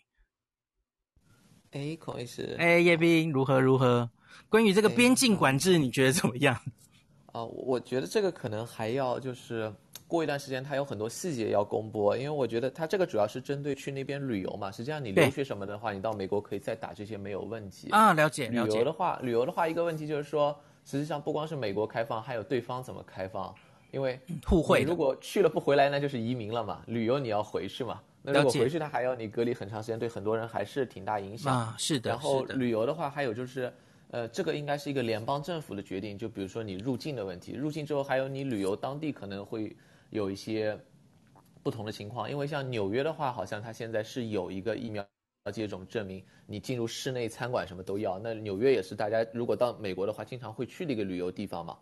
[1.71, 4.11] 哎，孔医师，哎，叶斌如何如何？
[4.49, 6.61] 关于这个边境管制，你觉得怎么样？
[7.31, 9.71] 啊、呃，我觉得这个可能还要就是
[10.07, 12.15] 过一段时间，它有很多细节要公布。
[12.15, 14.71] 因为我觉得它这个主要是针对去那边旅游嘛。
[14.71, 18.13] 实际上你留学什么的话，你到美国可以再打这些没有问题啊。
[18.13, 18.73] 了解，了解。
[18.73, 23.53] 旅游的话，旅游的话，一个问题就是说，实际上不光是美国开放，还有对方怎么开放。
[23.91, 24.17] 因为
[24.47, 26.81] 互惠，如果去了不回来，那就是移民了嘛。
[26.87, 27.99] 旅游你要回去嘛。
[28.21, 31.75] 那如果回去他还要你隔离很长时间，对很多人还是挺大影响啊。
[31.77, 32.09] 是的。
[32.09, 33.73] 然后旅游的话，还有就是，
[34.11, 36.17] 呃，这个应该是一个联邦政府的决定。
[36.17, 39.75] 就比如说你入境的问题，入境之后还有你旅游当地可能会
[40.09, 40.77] 有一些
[41.63, 42.29] 不同的情况。
[42.29, 45.05] 因为像纽约的话，好像它现在是有一个疫苗
[45.53, 48.19] 接种证明，你进入室内餐馆什么都要。
[48.19, 51.77] 那纽约也是大家如果到美国的话，经常会去的一个旅游地方嘛，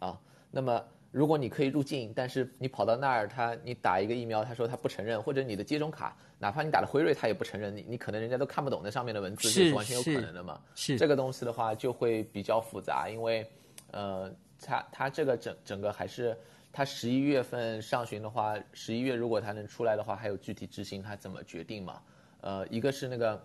[0.00, 0.20] 啊，
[0.50, 0.84] 那么。
[1.14, 10.60] 如果你可以入境，但是你跑到那儿，他你打一个疫苗，他说他不承认，或者你的接种卡，哪怕你打了辉瑞，他也不承认，你你可能人家都看不懂那上面的文字，是，是完全有可能的嘛。
[10.74, 13.48] 是这个东西的话就会比较复杂，因为，
[13.92, 14.28] 呃，
[14.60, 16.36] 他他这个整整个还是
[16.72, 22.02] 他十一月份上旬的话，十一月如果他能出来的话，还有具体执行他怎么决定嘛？
[22.40, 23.40] 呃，一个是那个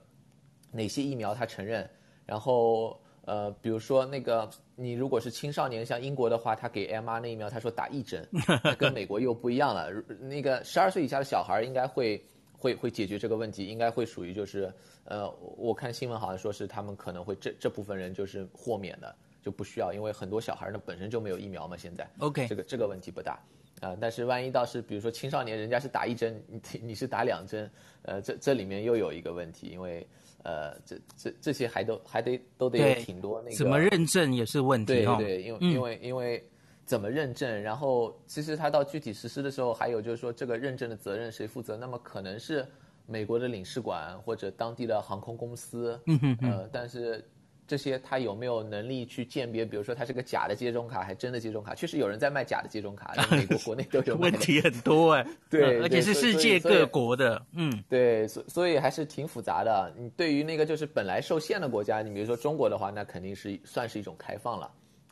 [0.72, 1.88] 哪些疫苗他承认，
[2.26, 3.00] 然后。
[3.26, 4.50] 呃，比如说那个，
[4.82, 8.26] 你如果是青少年，像英国的话，他给 mRNA 疫苗，他说打一针，
[8.80, 9.92] 跟美国又不一样了。
[10.22, 12.24] 那个十二岁以下的小孩应该会
[12.58, 19.14] 会会解决这个问题，应该会属于就是，呃，我看新闻好像说是他们可能会这这部分人就是豁免的，
[19.44, 22.10] 就不需要，因为很多小孩呢本身就没有疫苗嘛，现在。
[22.20, 23.34] OK，这个这个问题不大
[23.82, 27.70] 啊，呃，但是万一倒是比如说青少年，人家是打一针，你你是打两针，
[28.04, 30.08] 呃，这这里面又有一个问题，因为。
[30.44, 35.06] 呃，这这这些还都还得都得有挺多那个，怎么认证也是问题。
[35.06, 36.44] 对对，因为、嗯、因为因为
[36.86, 41.78] 怎么认证，然后其实它到具体实施的时候，还有就是说这个认证的责任谁负责？
[41.78, 42.66] 那么可能是
[43.06, 46.00] 美国的领事馆或者当地的航空公司。
[46.08, 46.52] 嗯哼哼。
[46.52, 47.24] 呃，但是。
[47.70, 49.64] 这些他有没有能力去鉴别？
[49.64, 51.76] 比如说，他是个假的接种卡，还真的接种卡？
[51.76, 54.16] 确实有人在卖假的接种卡， 在美国国内都有。
[54.16, 59.94] 问题很多哎， 对，而且是世界各国的，嗯，对，所所以还是挺复杂的。
[59.96, 64.66] 你对于那个就是本来受限的国家，你比如说中国的话，那肯定是算是一种开放了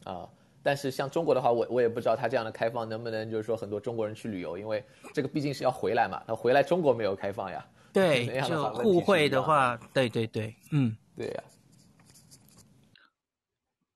[0.03, 0.29] 啊、呃。
[0.63, 6.23] 但是像中国的话，我我也不知道他这样的开放能不能就是说很多中国人去旅游，因为这个毕竟是要回来嘛。
[6.27, 7.63] 那回来中国没有开放呀？
[7.93, 11.43] 对，就互惠的话，对对对，嗯，对呀。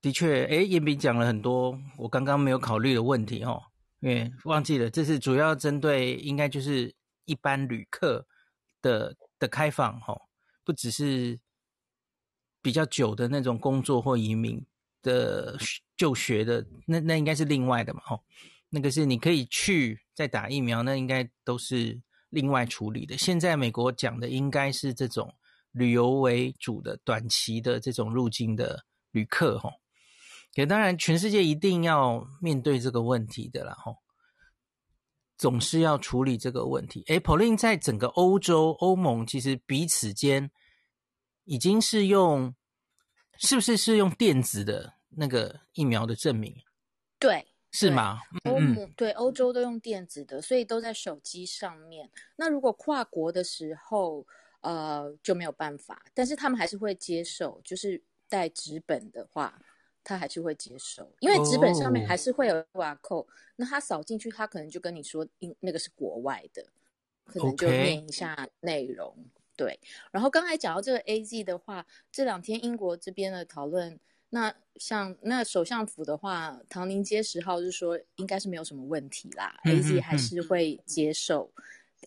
[0.01, 3.61] 的确，诶，叶斌讲了很多我刚刚没有考虑的问题哦，
[3.99, 6.91] 因为忘记了，这是主要针对应该就是
[7.25, 8.25] 一般旅客
[8.81, 10.19] 的的开放、哦，
[10.63, 11.39] 不只是
[12.63, 14.65] 比较久的那种工作或移民
[15.03, 15.55] 的
[15.95, 18.19] 就学的，那那应该是另外的嘛，哦，
[18.69, 23.15] 那个是你可以去再打疫苗，那应该都是另外处理的。
[23.15, 25.31] 现在美国讲的应该是这种
[25.73, 29.69] 旅游为主的短期的这种入境的旅客哈。
[29.69, 29.73] 哦
[30.55, 33.95] 也当然，全世界一定要面对这个问题的啦，吼，
[35.37, 37.03] 总是要处理这个问题。
[37.07, 40.51] 诶，Pauline 在整个欧洲、欧盟，其实彼此间
[41.45, 42.53] 已经是用，
[43.39, 46.53] 是不是是用电子的那个疫苗的证明？
[47.17, 48.19] 对，是吗？
[48.43, 52.11] 欧盟对欧洲都用电子的，所以都在手机上面。
[52.35, 54.27] 那如果跨国的时候，
[54.59, 59.57] 呃，就没有办法，但是他们还是会接受，就是带纸本的话。
[60.03, 63.27] 他还是会接受，因为纸本上面还是会有 QR code，、oh.
[63.55, 65.27] 那他扫进去，他可能就跟你说，
[65.59, 66.65] 那个是国外的，
[67.25, 69.15] 可能就念一下内容。
[69.55, 69.79] 对，
[70.11, 81.51] 然后刚才讲到这个 AZ 的话，这两天英国这边的讨论，那像那首相府的话，唐宁街十号是说应该是没有什么问题啦，AZ 还是会接受。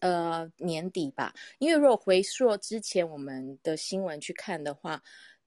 [0.00, 1.32] 呃年底吧。
[1.58, 5.00] 因为如果回溯之前我们的新闻去看的话，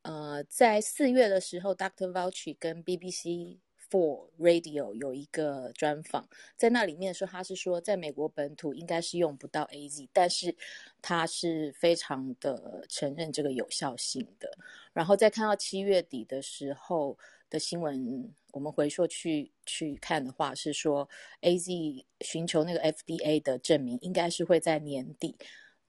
[0.07, 2.13] 呃，在四月的时候，Dr.
[2.13, 3.57] Fauci 跟 BBC
[3.91, 10.55] Four Radio 有一个专访，在那里面说他是说，在美国本土应该是用不到 AZ，但是
[11.01, 14.49] 他是非常的承认这个有效性的。
[14.93, 17.17] 然后再看到七月底的时候
[17.49, 18.33] 的新闻。
[18.53, 21.07] 我们回溯去去看的话，是说
[21.41, 25.35] AZ 寻求那个 FDA 的证明，应该是会在年底。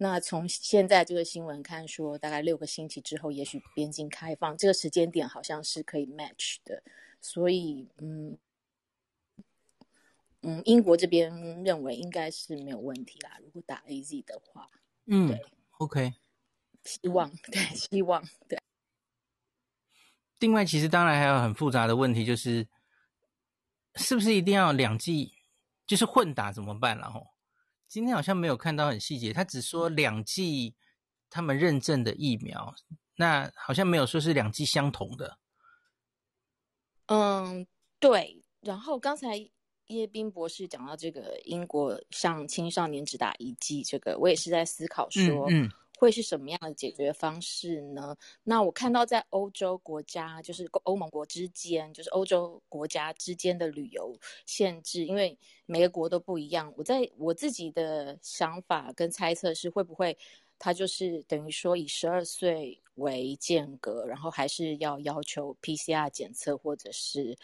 [0.01, 6.83] 那从现在这个新闻看，说大概六个星期之后，也许边境开放，这个时间点好像是可以 match 的。
[7.21, 8.39] 所以，嗯
[10.43, 13.39] 嗯，英国这边认为应该是没有问题啦。
[13.43, 14.71] 如果打 AZ 的话，
[15.07, 15.45] 嗯，对
[15.79, 16.15] ，OK，
[16.85, 18.57] 希望， 对，希望，对。
[20.39, 22.69] 另外，其实当然还有很复杂的问题，就是
[23.97, 25.33] 是不是一定要两剂，
[25.89, 27.11] 就是混打怎么办了？
[27.11, 27.27] 吼，
[27.89, 30.75] 今天好像没有看到很细节，他只说两剂
[31.31, 32.75] 他们认证的疫苗，
[33.17, 35.39] 那好像没有说是两剂相同的。
[37.07, 37.67] 嗯，
[37.99, 38.45] 对。
[38.61, 39.51] 然后刚才
[39.87, 45.65] 叶斌博士讲到这个英国向青少年只打一剂，这个我也是在思考说，嗯。
[45.65, 48.17] 嗯会是什么样的解决方式呢？
[48.45, 56.73] 那我看到在欧洲国家，就是欧盟国之间，就是欧洲国家之间的旅游限制，因为每个国都不一样。
[56.77, 60.17] 我在我自己的想法跟猜测是，会不会
[60.57, 67.37] 他就是等于说以十二岁为间隔，然后还是要要求 PCR 检测或者是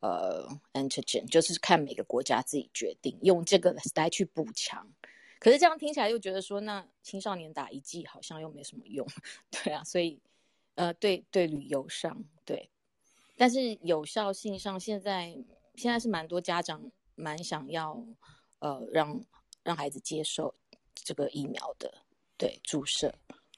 [0.00, 4.93] 呃 antigen，就是看每个国家自己决定，用这个来去补强。
[5.44, 9.06] 可是这样听起来又觉得说，那青少年打一剂好像又没什么用，
[9.50, 10.18] 对啊，所以，
[10.74, 12.70] 呃，对对，旅游上对，
[13.36, 15.36] 但是有效性上，现在
[15.74, 18.02] 现在是蛮多家长蛮想要，
[18.60, 19.20] 呃，让
[19.62, 20.54] 让孩子接受
[20.94, 21.92] 这个疫苗的，
[22.38, 23.14] 对，注射，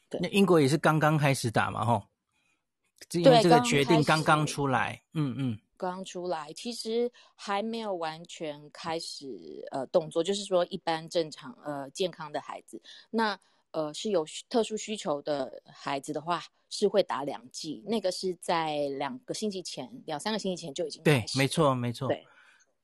[0.08, 0.18] 对。
[0.20, 2.02] 那英国也是刚刚开始打嘛，吼，
[3.12, 5.60] 因为这个决定刚刚出来，嗯嗯。
[5.76, 13.38] 刚出来，其实还没有完全开始呃动作，就是说一般正常呃健康的孩子，那
[13.70, 22.08] 呃是有特殊需求的孩子的话，是会打两剂，那个是在两个星期前，两三个星期前就已经对，没错没错，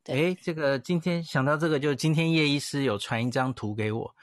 [0.05, 4.15] 对，哎，这个今天想到这个，就今天叶医师有传一张图给我，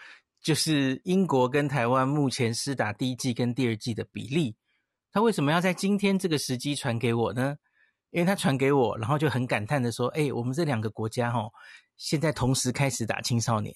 [0.42, 4.56] 就是英国跟台湾目前施打第一剂跟第二剂的比例，
[5.12, 7.58] 他为什么要在今天这个时机传给我呢？
[8.12, 11.52] 因为他传给我，然后就很感叹的说：“哎、欸，我们这两个国家哦，
[11.96, 13.74] 现在同时开始打青少年，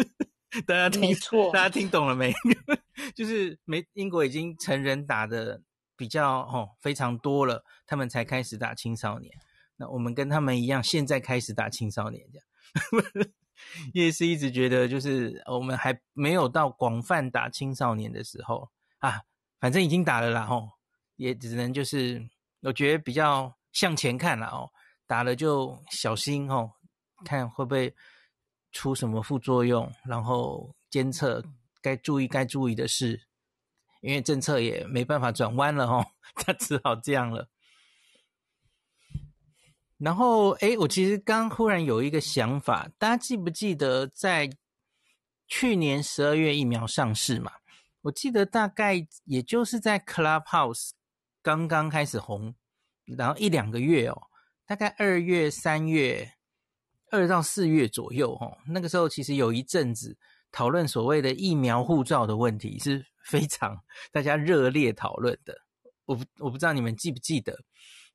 [0.66, 2.32] 大家听，没错，大家听懂了没？
[3.16, 5.62] 就是没英国已经成人打的
[5.96, 9.32] 比较哦非常多了，他们才开始打青少年。
[9.76, 13.32] 那我们跟他们一样，现在开始打青少年，这样。
[13.94, 19.22] 也是一直觉得，就是我们还没有到广泛打青少年的时候啊，
[19.58, 20.68] 反正已经打了啦，吼，
[21.16, 22.28] 也只能就是。”
[22.64, 24.70] 我觉得比较向前看了哦，
[25.06, 26.72] 打了就小心哦，
[27.24, 27.94] 看会不会
[28.72, 31.44] 出什么副作用，然后监测
[31.82, 33.28] 该注意该注意的事，
[34.00, 37.48] 因为政策也没办法转弯了哦， 他只好这样了。
[39.98, 44.50] 然后诶，我其实刚忽然有一个想法，大家记不记得在
[45.46, 47.52] 去年十二月疫苗上市嘛？
[48.02, 50.92] 我记得大概也就是在 Clubhouse。
[51.44, 52.54] 刚刚开始红，
[53.04, 54.18] 然后一两个月哦，
[54.66, 56.32] 大概二月、三月、
[57.10, 60.16] 二到四月左右哦，那个时候其实有一阵子
[60.50, 63.78] 讨论所谓的疫苗护照的问题是 非常
[64.10, 65.54] 大家热烈讨论的。
[66.06, 67.54] 我不我不知道你们记不记得，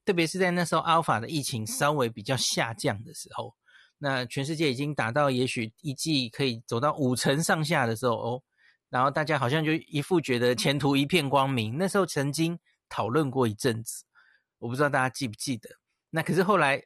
[0.03, 3.53] 特别是在那时候 Alpha 的疫情稍微比较下降的时候，
[3.99, 8.41] 那全世界已经达到也许一季可以走到五成上下的时候哦，
[8.89, 11.77] 然后大家好像就一副觉得前途一片光明。
[11.77, 12.59] 那时候曾经。
[12.89, 14.03] 讨论过一阵子，
[14.57, 15.69] 我不知道大家记不记得。
[16.09, 16.83] 那可是后来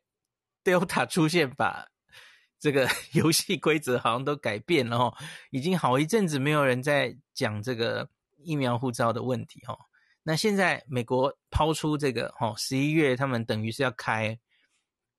[0.64, 1.88] Delta 出现，把
[2.60, 5.18] 这个 游戏规则好像都改变了哦。
[5.50, 9.80] 已经好一阵子没有人在讲这个疫苗护照的问题哦。
[10.24, 14.38] 那现在美国抛出这个哦，十一月他们等于是要开，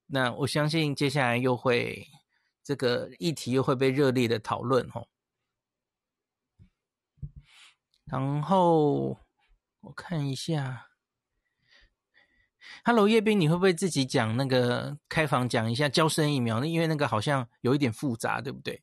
[0.07, 2.07] 那我相信接下来又会
[2.63, 5.09] 这个议题又会被热烈的讨论哦。
[8.05, 9.24] 然后。
[9.85, 10.87] 我看一下
[12.85, 16.67] ，Hello 叶斌，你会不会自己讲那个开房讲一下交生疫苗呢？
[16.67, 18.81] 因为那个好像有一点复杂，对不对？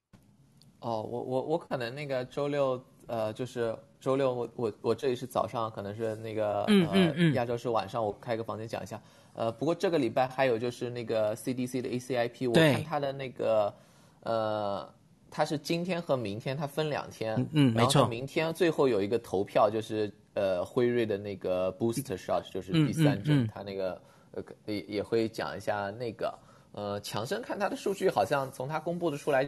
[0.80, 9.02] 哦，我我我可能那个周六，呃，就是周六我我我这里是早上，可能是那个嗯嗯嗯，亚洲是晚上，我开个房间讲一下。
[9.34, 13.74] 呃，不过这个礼拜还有就是那个 CDC 的 ACIP，我看他的那个
[14.22, 14.94] 呃。
[15.34, 17.36] 它是今天和明天，它分两天。
[17.54, 18.06] 嗯，嗯没错。
[18.06, 24.02] 明天最后有一个投票，就是呃辉瑞的那个 booster shot，就是第三针，嗯嗯嗯、它那个
[24.32, 26.38] 呃也也会讲一下那个
[26.72, 29.44] 呃强生看他的数据，好像从他公布的出来，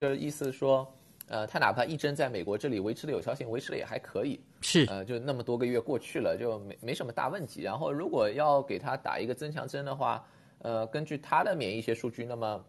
[0.00, 0.86] 就是意思说，
[1.28, 7.62] 呃他哪怕一针在美国这里维持的有效性维持的也还可以，是呃就那么多个月过去了，就没没什么大问题。
[7.62, 10.26] 然后如果要给他打一个增强针的话，
[10.58, 12.64] 呃根据他的免疫学数据，那么。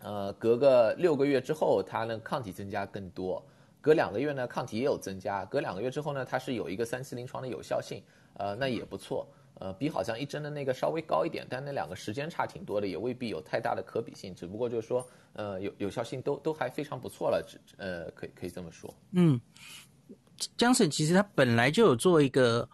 [0.00, 3.42] 呃，隔个六个月之后，它呢抗体增加更多；
[3.80, 8.02] 隔两个月呢，抗体也有增加；隔两个月之后呢，它是有一个三期临床的有效性，
[8.34, 9.26] 呃，那也不错。
[9.60, 14.32] 呃，比好像一针的那个稍微高一点，但那两个时间差挺多的，也未必有太大的可比性。
[14.32, 18.94] 只不过就是说，呃，有有效性都都还非常不错了，只呃，可以可以这么说。
[19.12, 19.40] 嗯，
[20.56, 22.68] 江省其实他本来就有做一个，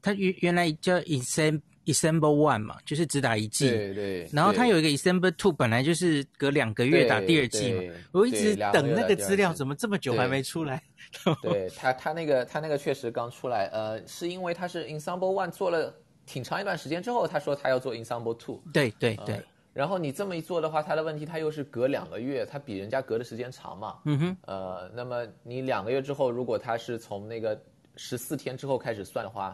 [0.00, 1.60] 他原原来叫 Ecamp。
[1.86, 4.28] Ecamp One 嘛，就是只打一季，对对。
[4.32, 7.82] 然后他有一个 Ecamp Two，本来就是隔两个月打第二季嘛。
[8.12, 10.82] 我一直等那个资料，怎么这么久还没出来？
[11.42, 15.92] 对，对他，他那个他那个确实刚出来，呃，是因为他是 Ecamp One 做了
[16.26, 18.62] 挺长一段时间之后，他说他要做 Ecamp Two。
[18.72, 19.42] 对对对、呃。
[19.72, 23.98] 然后你这么一做的话，他的问题他又是隔两个月，他比人家隔的时间长嘛。
[24.04, 24.36] 嗯哼。
[24.46, 27.60] 呃，那么你两个月之后，如果他是从那个
[27.96, 29.46] 十四天之后开始算的话，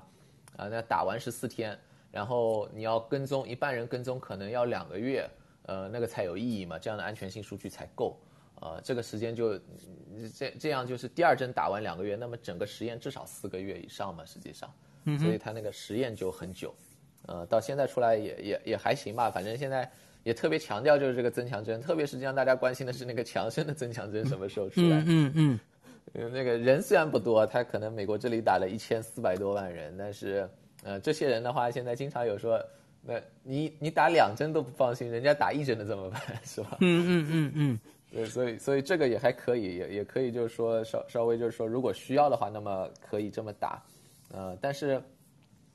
[0.56, 1.78] 啊、呃，那打完十四天。
[2.16, 5.28] 然后你要跟踪一半人跟踪，可能要两个月，
[5.66, 8.18] 呃，那个才有意义嘛，这样的安全性数据才够，
[8.62, 9.60] 呃，这个时间就
[10.34, 14.72] 这这样就是第二针打完两个月，那么整个实验至少四个月以上嘛，实际上，
[15.18, 16.74] 所以他那个实验就很久，
[17.26, 19.86] 呃，到现在出来也也也还行吧，反正现在
[20.22, 25.60] 也特别强调就是这个增强针，特别实际上大家关心的是那个强生的增强针什么时候出来，嗯嗯，
[26.14, 30.48] 嗯，那个人虽然不多，他可能美国这里打了一千四百多万人，但是。
[30.86, 32.64] 呃，这些人的话，现在经常有说，
[33.02, 36.76] 那你你打两针都不放心，人家打一针的怎么办， 是吧？
[36.80, 43.82] 嗯嗯嗯嗯， 对，所以所以这个也还可以，也也可以就是说稍稍微就是说，如果需要的话，那么可以这么打，
[44.32, 45.02] 呃，但是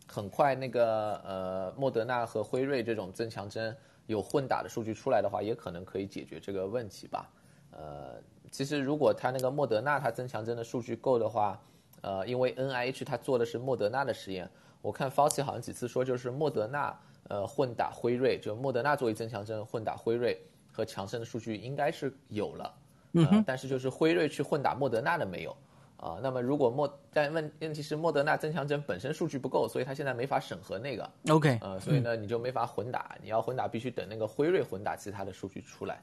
[0.08, 3.76] 很快那个呃莫德纳和辉瑞这种增强针
[4.08, 7.30] 有混打的数据出来的话，也可能可以解决这个问题吧。
[7.72, 8.16] 呃，
[8.50, 11.62] 其实如果他那个莫德纳他增强针的数据够的话，
[12.00, 14.50] 呃，因为 NIH 他做的是莫德纳的实验。
[14.82, 22.74] 我看 Fauci 好像几次说，就是莫德纳呃混打辉瑞，就莫德纳作为增强针混打辉瑞和强生的数据应该是有了，
[23.14, 25.52] 呃，但是就是辉瑞去混打莫德纳的没有
[25.98, 26.20] 啊，呃。
[26.24, 31.10] 那么如果莫但问问题是莫德纳增强针本身数据不够，所以他现在没法审核那个。
[31.30, 36.02] OK，呃，所以呢你就没法混打，你要混打必须等那个辉瑞混打其他的数据出来，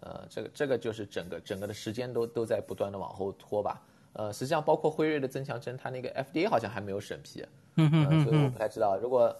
[0.00, 3.82] 呃，这个这个就是整个整个的时间都都在不断的往后拖吧。
[4.14, 7.44] 呃，实际上包括辉瑞的增强针，它那个 FDA 好像还没有审批。
[7.76, 8.96] 嗯嗯嗯，所以我不太知道。
[8.96, 9.34] 如果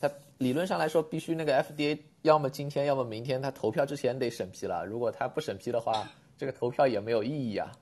[0.00, 4.84] 他理论上来说，必须那个 FDA 要么今天，要么明天，他投票之前得审批了。
[4.84, 6.06] 如果他不审批的话，
[6.36, 7.72] 这个投票也没有意义啊，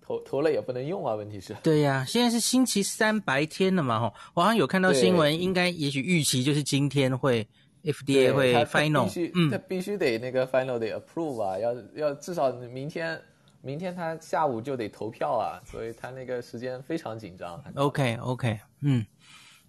[0.00, 1.14] 投投了也不能用啊。
[1.14, 7.44] 问题是，对呀、啊，现在是星期三白天了嘛，哈，我好像有看到新闻，应该也许预期就是今天会
[7.82, 13.20] FDA 会 final，他嗯，他必须得那个 final 得 approve 啊，要要至少明天，
[13.62, 17.60] 明天他下午就得投票啊，所以他那个时间非常紧张。
[17.74, 19.04] OK OK，嗯。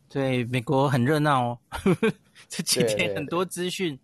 [0.07, 2.13] 对，美国很热闹哦，呵呵，
[2.47, 3.99] 这几天很多资讯，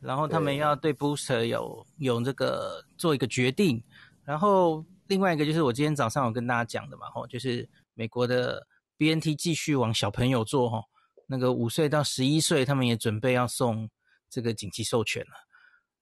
[0.00, 3.82] 然后他们要对 booster 有有这个做一个决定，
[4.24, 8.66] 然后另外一个就是我今天早上有跟大家讲的嘛，吼，就是美国的
[8.98, 10.84] BNT 继续往小朋友做，吼，
[11.26, 13.88] 那个五岁到十一岁，他们也准备要送
[14.28, 15.32] 这个紧急授权了，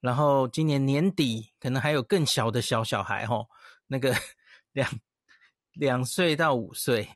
[0.00, 3.46] 然后今年年底可能还有更小的小小孩，吼，
[3.86, 4.12] 那个
[4.72, 4.90] 两
[5.74, 7.10] 两岁到五岁，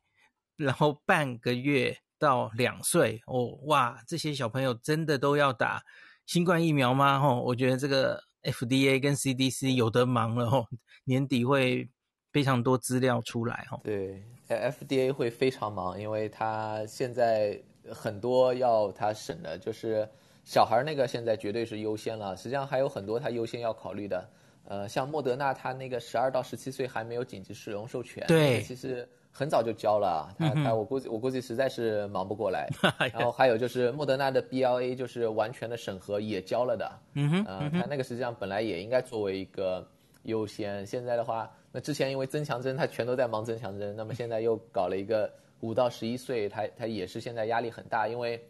[0.54, 1.98] 然后半个月。
[2.20, 5.82] 到两岁哦，哇，这些小朋友真的都要打
[6.26, 7.18] 新冠疫苗吗？
[7.18, 10.66] 吼，我觉得这个 FDA 跟 CDC 有的忙了吼，
[11.04, 11.88] 年底会
[12.30, 13.80] 非常多资料出来吼。
[13.82, 17.58] 对，FDA 会非常忙，因为他现在
[17.90, 20.06] 很多要他审的，就是
[20.44, 22.36] 小孩那个现在绝对是优先了。
[22.36, 24.30] 实际上还有很多他优先要考虑的，
[24.64, 29.08] 呃，像莫德纳他那个十二到十七岁还没有紧急使用授权，对，其实。
[29.32, 32.68] 很早就交了，他他我估计我估计实在是忙不过来。
[33.12, 39.86] 然后还有就是莫德纳的 BLA 就是完全的审核也交了的，嗯哼，呃，他那个实际上本来也应该作为一个
[40.24, 48.42] 优先，现在的话，那之前因为增强针他全都在忙增强针，那么现在又搞了一个五到十一岁，他他也是现在压力很大，因为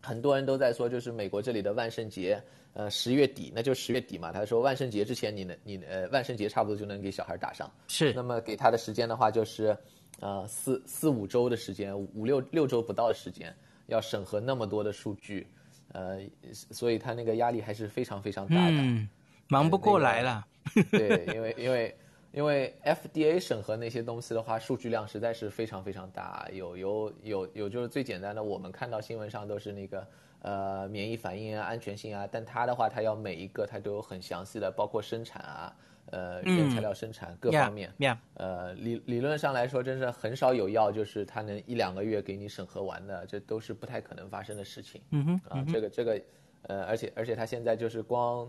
[0.00, 2.42] 很多人都在说就是美国这里的万圣节。
[2.76, 4.32] 呃，十月底，那就十月底嘛。
[4.32, 7.70] 他说万圣节之前你，你能，你呃，万圣节差不多就能给小孩打上。
[7.86, 8.12] 是。
[8.12, 9.78] 那么给他的时间的话，就是，
[10.20, 13.54] 呃，四四五周的时间，五六六周不到的时间，
[13.86, 15.46] 要审核那么多的数据，
[15.92, 16.20] 呃，
[16.52, 18.76] 所以他那个压力还是非常非常大的。
[18.76, 19.08] 嗯，
[19.48, 20.46] 忙不过来了。
[20.90, 21.96] 对，因为 因为
[22.32, 26.48] 因为 FDA 审核那些东西的话，数据量实在是非常非常大。
[26.52, 30.06] 有有有有，就是最简单的，我们看到新闻上都是那个
[30.42, 35.76] 呃免疫反应啊、安全性啊，但它的话，它要每一个它都有很详细的，包括生产啊。
[36.14, 37.92] 呃，原材料生产、嗯、各方面.
[38.34, 45.02] 呃，理理论上来说，真是很少有药就是它能一两个月给你审核完的，这都是不太可能发生的事情。
[45.10, 46.22] 嗯哼，啊，这个这个，
[46.68, 48.48] 呃，而且而且它现在就是光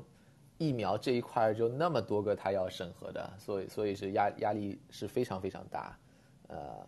[0.59, 5.97] 疫苗这一块就那么多个它要审核的，所以所以是压压力是非常非常大。
[6.49, 6.88] 呃，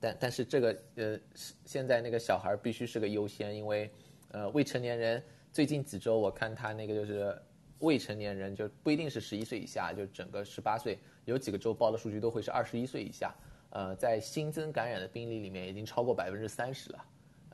[0.00, 1.16] 但但是这个呃，
[1.64, 3.88] 现在那个小孩必须是个优先，因为
[4.32, 5.22] 呃未成年人
[5.52, 7.40] 最近几周我看他那个就是。
[7.80, 13.34] 未成年人就不一定是十一岁以下，就整个十八岁，有几个州报的数据都会是二十一岁以下。
[13.70, 17.04] 呃，在新增感染的病例里面已经超过百分之三十了，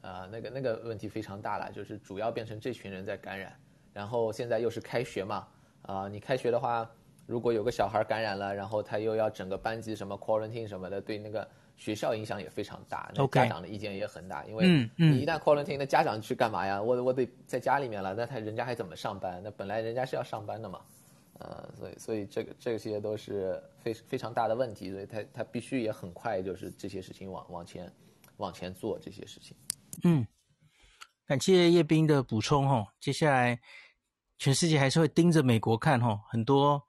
[0.02, 3.52] 呃，那个那个问题非常大了，就是主要变成这群人在感染。
[3.92, 5.48] 然后现在又是开学嘛，
[5.82, 6.88] 啊、你开学的话，
[7.26, 11.48] 如果有个小孩感染了，然后他又要整个班级什么 quarantine 什么的，对那个。
[11.76, 16.80] 学校影响也非常大，那家长的意见也很大，因为你一旦 quarantine，那家长去干嘛呀？
[16.80, 19.40] 我我得在家里面了，那他人家还怎么上班？
[19.42, 20.80] 那本来人家是要上班的嘛，
[21.40, 27.92] 呃，所以所以这个这些都是非非常大的问题，所以他他必须也很快就是这些事情往往前
[28.36, 29.56] 往前做这些事情。
[30.04, 30.24] 嗯，
[31.26, 32.86] 感谢叶斌的补充哦。
[33.00, 33.60] 接下来
[34.38, 36.80] 全世界还是会盯着美国看哦，很多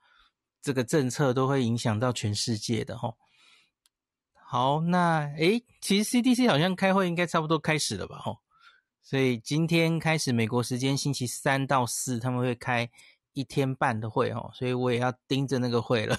[0.61, 3.15] 这个政策都会影响到全世界的哦。
[4.53, 8.19] 好，那诶，其实 CDC 好像开会应该差不多开始了吧？
[8.19, 8.37] 吼，
[9.01, 12.87] 所以今天开始美国时间星期三到四，他们会开
[13.31, 16.15] 一天半的会，吼，所以我也要盯着那个会了。